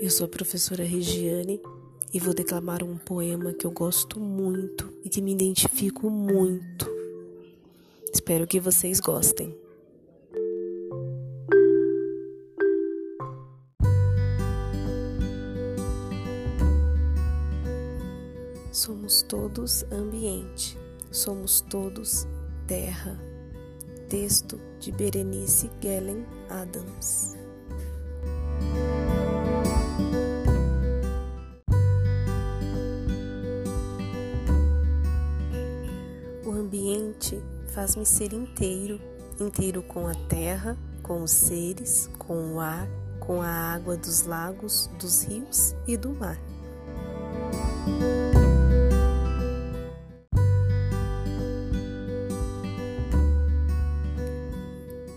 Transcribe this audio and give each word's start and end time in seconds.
Eu 0.00 0.08
sou 0.08 0.24
a 0.24 0.28
professora 0.28 0.82
Regiane 0.82 1.60
e 2.10 2.18
vou 2.18 2.32
declamar 2.32 2.82
um 2.82 2.96
poema 2.96 3.52
que 3.52 3.66
eu 3.66 3.70
gosto 3.70 4.18
muito 4.18 4.90
e 5.04 5.10
que 5.10 5.20
me 5.20 5.30
identifico 5.30 6.08
muito. 6.08 6.90
Espero 8.10 8.46
que 8.46 8.58
vocês 8.58 8.98
gostem. 8.98 9.54
Somos 18.72 19.20
todos 19.20 19.82
ambiente, 19.92 20.78
somos 21.12 21.60
todos 21.60 22.26
terra. 22.66 23.20
Texto 24.08 24.58
de 24.80 24.90
Berenice 24.92 25.70
Gellen 25.78 26.24
Adams. 26.48 27.39
Ambiente 36.90 37.40
faz-me 37.72 38.04
ser 38.04 38.32
inteiro, 38.32 39.00
inteiro 39.38 39.80
com 39.82 40.08
a 40.08 40.14
terra, 40.28 40.76
com 41.02 41.22
os 41.22 41.30
seres, 41.30 42.10
com 42.18 42.54
o 42.54 42.60
ar, 42.60 42.88
com 43.20 43.40
a 43.40 43.48
água 43.48 43.96
dos 43.96 44.24
lagos, 44.24 44.88
dos 44.98 45.22
rios 45.22 45.74
e 45.86 45.96
do 45.96 46.10
mar. 46.10 46.38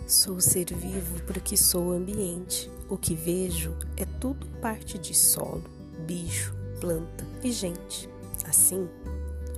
Sou 0.08 0.40
ser 0.40 0.66
vivo 0.66 1.24
porque 1.26 1.58
sou 1.58 1.92
ambiente. 1.92 2.70
O 2.88 2.98
que 2.98 3.16
vejo 3.16 3.76
é 3.98 4.06
tudo 4.06 4.46
parte 4.62 5.00
de 5.00 5.16
solo, 5.16 5.64
bicho, 6.06 6.54
planta 6.80 7.26
e 7.44 7.52
gente. 7.52 8.08
Assim, 8.48 8.88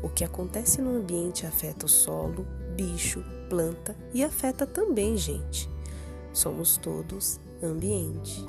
o 0.05 0.09
que 0.09 0.23
acontece 0.23 0.83
no 0.83 0.97
ambiente 0.97 1.47
afeta 1.47 1.87
o 1.87 1.89
solo, 1.89 2.45
bicho, 2.75 3.23
planta 3.49 3.95
e 4.13 4.23
afeta 4.23 4.67
também 4.67 5.17
gente. 5.17 5.67
Somos 6.31 6.77
todos 6.77 7.39
ambiente. 7.63 8.45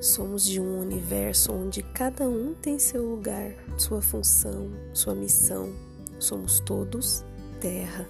Somos 0.00 0.46
de 0.46 0.58
um 0.58 0.80
universo 0.80 1.52
onde 1.52 1.82
cada 1.82 2.26
um 2.26 2.54
tem 2.54 2.78
seu 2.78 3.04
lugar, 3.04 3.52
sua 3.76 4.00
função, 4.00 4.70
sua 4.94 5.14
missão. 5.14 5.70
Somos 6.18 6.60
todos 6.60 7.22
terra 7.60 8.08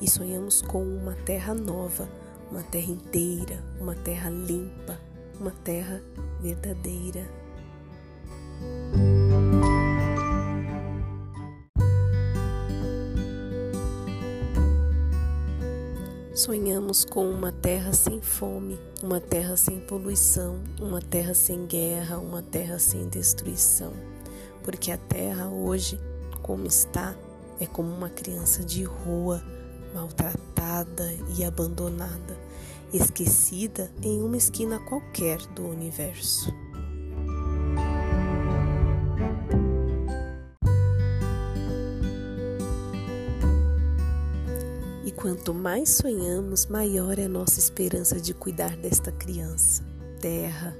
e 0.00 0.10
sonhamos 0.10 0.60
com 0.60 0.82
uma 0.82 1.14
terra 1.24 1.54
nova 1.54 2.08
uma 2.50 2.62
terra 2.62 2.90
inteira, 2.90 3.62
uma 3.80 3.94
terra 3.94 4.28
limpa, 4.28 4.98
uma 5.38 5.50
terra 5.50 6.02
verdadeira. 6.40 7.28
Sonhamos 16.34 17.04
com 17.04 17.30
uma 17.30 17.52
terra 17.52 17.92
sem 17.92 18.20
fome, 18.20 18.80
uma 19.02 19.20
terra 19.20 19.56
sem 19.56 19.78
poluição, 19.78 20.58
uma 20.80 21.00
terra 21.00 21.34
sem 21.34 21.66
guerra, 21.66 22.18
uma 22.18 22.42
terra 22.42 22.78
sem 22.78 23.08
destruição. 23.08 23.92
Porque 24.62 24.90
a 24.90 24.96
terra 24.96 25.48
hoje, 25.48 26.00
como 26.42 26.66
está, 26.66 27.14
é 27.60 27.66
como 27.66 27.94
uma 27.94 28.08
criança 28.08 28.64
de 28.64 28.82
rua 28.84 29.42
maltratada 29.94 31.12
e 31.36 31.44
abandonada, 31.44 32.36
esquecida 32.92 33.90
em 34.02 34.22
uma 34.22 34.36
esquina 34.36 34.78
qualquer 34.80 35.38
do 35.48 35.66
universo. 35.66 36.52
E 45.04 45.12
quanto 45.12 45.52
mais 45.52 45.90
sonhamos, 45.90 46.66
maior 46.66 47.18
é 47.18 47.24
a 47.24 47.28
nossa 47.28 47.58
esperança 47.58 48.20
de 48.20 48.32
cuidar 48.32 48.76
desta 48.76 49.10
criança. 49.12 49.84
Terra. 50.20 50.76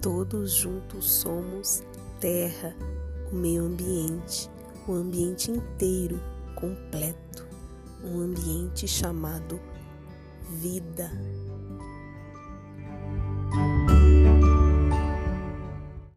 Todos 0.00 0.52
juntos 0.52 1.10
somos 1.10 1.82
terra, 2.20 2.74
o 3.32 3.36
meio 3.36 3.64
ambiente, 3.64 4.48
o 4.86 4.92
ambiente 4.92 5.50
inteiro, 5.50 6.20
completo 6.54 7.47
um 8.02 8.20
ambiente 8.20 8.86
chamado 8.86 9.60
vida. 10.60 11.10